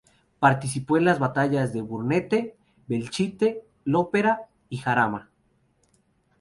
[0.39, 2.57] Participó en las batallas de Brunete,
[2.87, 5.29] Belchite, Lopera y Jarama.